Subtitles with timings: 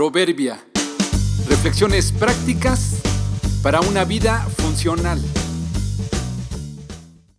[0.00, 0.58] Proverbia.
[1.46, 3.02] Reflexiones prácticas
[3.62, 5.20] para una vida funcional.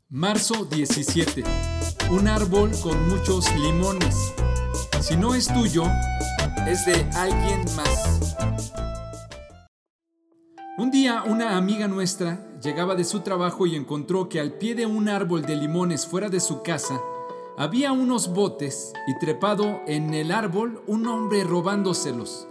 [0.10, 1.44] Marzo 17.
[2.12, 4.32] Un árbol con muchos limones.
[5.02, 5.86] Si no es tuyo,
[6.68, 8.36] es de alguien más.
[10.78, 14.86] Un día una amiga nuestra llegaba de su trabajo y encontró que al pie de
[14.86, 17.02] un árbol de limones fuera de su casa
[17.58, 22.50] había unos botes y trepado en el árbol un hombre robándoselos.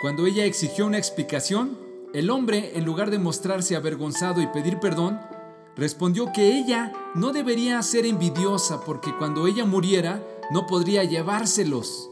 [0.00, 1.78] Cuando ella exigió una explicación,
[2.12, 5.18] el hombre, en lugar de mostrarse avergonzado y pedir perdón,
[5.74, 12.10] respondió que ella no debería ser envidiosa porque cuando ella muriera no podría llevárselos.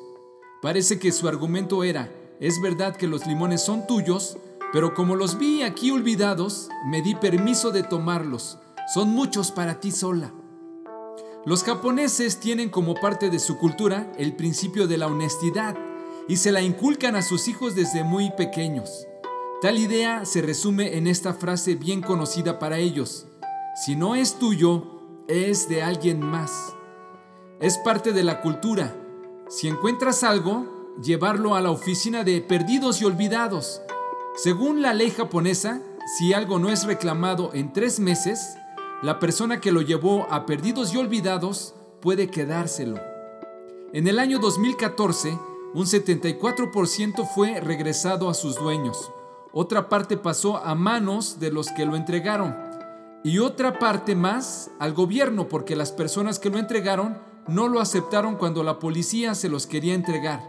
[0.62, 2.10] Parece que su argumento era,
[2.40, 4.38] es verdad que los limones son tuyos,
[4.72, 8.58] pero como los vi aquí olvidados, me di permiso de tomarlos.
[8.94, 10.32] Son muchos para ti sola.
[11.44, 15.76] Los japoneses tienen como parte de su cultura el principio de la honestidad
[16.28, 19.06] y se la inculcan a sus hijos desde muy pequeños.
[19.60, 23.26] Tal idea se resume en esta frase bien conocida para ellos.
[23.84, 26.74] Si no es tuyo, es de alguien más.
[27.60, 28.94] Es parte de la cultura.
[29.48, 33.80] Si encuentras algo, llevarlo a la oficina de perdidos y olvidados.
[34.36, 35.80] Según la ley japonesa,
[36.18, 38.56] si algo no es reclamado en tres meses,
[39.02, 42.98] la persona que lo llevó a perdidos y olvidados puede quedárselo.
[43.92, 45.38] En el año 2014,
[45.74, 49.10] un 74% fue regresado a sus dueños.
[49.52, 52.56] Otra parte pasó a manos de los que lo entregaron.
[53.24, 58.36] Y otra parte más al gobierno porque las personas que lo entregaron no lo aceptaron
[58.36, 60.40] cuando la policía se los quería entregar.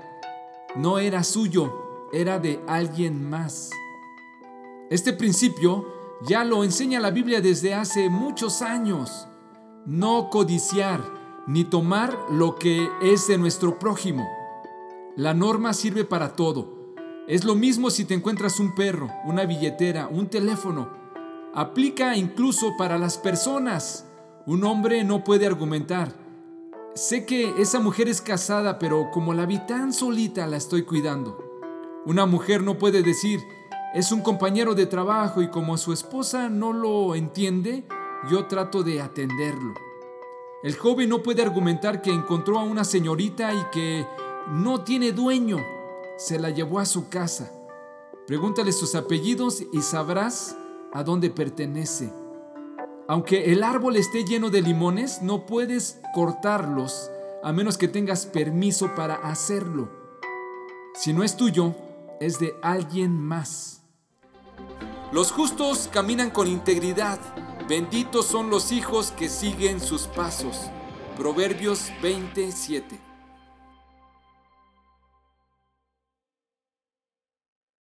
[0.76, 3.72] No era suyo, era de alguien más.
[4.92, 5.88] Este principio
[6.22, 9.28] ya lo enseña la Biblia desde hace muchos años.
[9.88, 11.02] No codiciar
[11.48, 14.34] ni tomar lo que es de nuestro prójimo.
[15.17, 16.94] La norma sirve para todo.
[17.25, 20.89] Es lo mismo si te encuentras un perro, una billetera, un teléfono.
[21.53, 24.06] Aplica incluso para las personas.
[24.45, 26.12] Un hombre no puede argumentar.
[26.95, 31.41] Sé que esa mujer es casada, pero como la vi tan solita, la estoy cuidando.
[32.06, 33.40] Una mujer no puede decir,
[33.94, 37.85] es un compañero de trabajo y como su esposa no lo entiende,
[38.29, 39.75] yo trato de atenderlo.
[40.61, 44.06] El joven no puede argumentar que encontró a una señorita y que
[44.47, 45.57] no tiene dueño.
[46.17, 47.51] Se la llevó a su casa.
[48.28, 50.56] Pregúntale sus apellidos y sabrás
[50.94, 52.11] a dónde pertenece.
[53.07, 57.11] Aunque el árbol esté lleno de limones, no puedes cortarlos
[57.44, 59.89] a menos que tengas permiso para hacerlo.
[60.95, 61.75] Si no es tuyo,
[62.19, 63.84] es de alguien más.
[65.11, 67.19] Los justos caminan con integridad.
[67.69, 70.72] Benditos son los hijos que siguen sus pasos.
[71.17, 73.00] Proverbios 27.